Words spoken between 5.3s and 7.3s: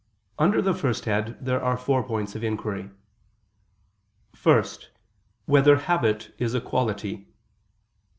Whether habit is a quality?